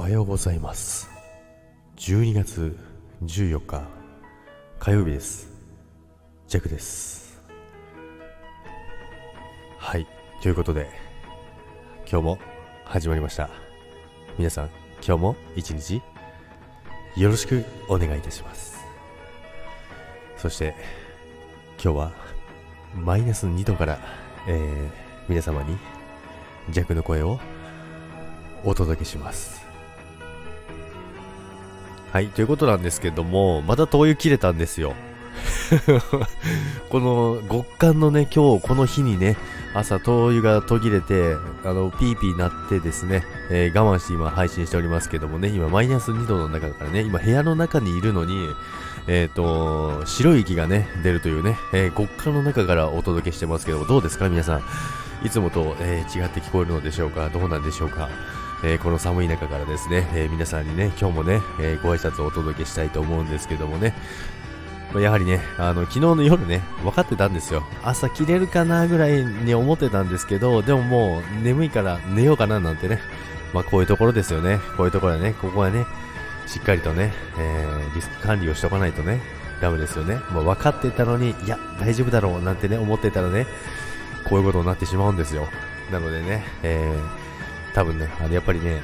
[0.00, 1.10] はようございます。
[1.98, 2.74] 12月
[3.22, 3.82] 14日
[4.78, 5.52] 火曜日です。
[6.48, 7.38] ジャックです。
[9.76, 10.06] はい
[10.40, 10.88] ということで
[12.10, 12.38] 今日も
[12.86, 13.50] 始まりました。
[14.38, 14.70] 皆さん
[15.06, 16.00] 今日も一日
[17.14, 18.78] よろしくお願いいたします。
[20.38, 20.74] そして
[21.74, 22.12] 今日は
[22.94, 23.98] マイナス2度から、
[24.48, 24.90] えー、
[25.28, 25.76] 皆様に
[26.70, 27.38] 弱の声を
[28.64, 29.69] お届けします。
[32.12, 34.94] はいということなんですけどもまた灯油切れたんですよ。
[36.90, 39.36] この極寒のね今日この日にね
[39.74, 48.48] 朝灯油が途切れてあのピーピー鳴ってですね、えー、我慢して今配信しておりますけどもね今マイナス2度の中だからね今部屋の中にいるのに
[49.06, 54.62] えっ、ー、と白い息がね出るというね、えー、極寒の中からお届けしてますけどもどうですか皆さん？
[55.24, 57.28] いつもと、え、違って聞こえるのでしょうか？
[57.28, 58.08] どうなんでしょうか？
[58.62, 63.94] えー、この寒い中からですね、えー、皆さんにね、今日もね、えー、ご挨拶をお届けしたいと思うんですけどもね、
[64.92, 67.62] まやはりね、あの、昨日の夜ね、分かってたんですよ。
[67.82, 72.98] 朝切れるかなぐらいに思ってたんですけど、でももう眠いから寝ようかななんてね、
[73.54, 74.58] まあこういうところですよね。
[74.76, 75.86] こういうところはね、ここはね、
[76.46, 79.20] しっかりとね、えー、リスク管理をしとかないとね、
[79.60, 80.18] ダメですよね。
[80.30, 83.46] もう分かってたのに、いや、大丈夫だろうなんてね、思ってたらね、
[84.24, 85.46] こういうことになってしまうんですよ。
[85.92, 87.19] なのでね、えー、
[87.74, 88.80] 多分ね、あの、やっぱりね、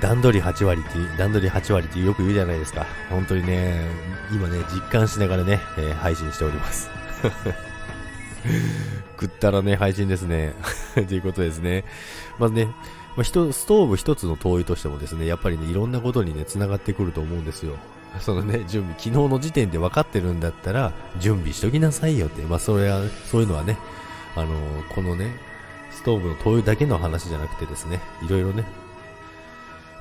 [0.00, 2.86] 段取り8割って、段取り8割ってよく言うじゃないですか。
[3.10, 3.86] 本当にね、
[4.32, 6.90] 今ね、実感しながらね、えー、配信しております。
[9.20, 10.54] 食ったらね、配信ですね。
[10.94, 11.84] ということですね。
[12.38, 12.68] まずね、
[13.16, 17.74] まあ、ストーブ一つの灯油としてもですね、やっぱりね、いろんなことにね、繋がってくると思うんですよ。
[18.18, 23.78] そのね、準備、昨日の時点で分かってるんだったら、準備しときなさいよって、まあ、それは、そういうのはね、
[24.34, 25.36] あのー、このね、
[25.90, 28.64] ストーブの灯油だけの話じゃなくてですね、いろいろね、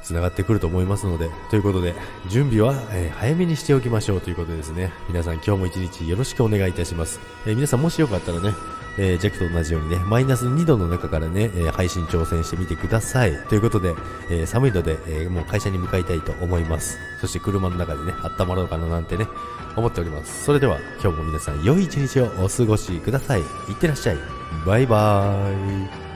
[0.04, 1.94] 繋がってくると思いますので、ということで、
[2.28, 4.92] 準備は、えー、早めにしておきましょうということですね。
[5.08, 7.20] 皆さん今日も一日よろしくお願いいたします。
[7.46, 8.54] えー、皆さんもしよかったらね、
[8.98, 13.38] えー、ジャックと同じようにね、マイナス2度の中からね、え配信挑戦してみてください。
[13.48, 13.94] ということで、
[14.30, 16.98] え寒いので、えもう会社に向かいたいと思います。
[17.22, 19.28] そして車の中でね、温まろうかななんてね、
[19.76, 20.44] 思っております。
[20.44, 23.42] それでは、今日も皆さん良い一日をお過ごしください。
[23.42, 24.39] いってらっしゃい。
[24.66, 25.34] バイバ
[25.96, 26.09] イ。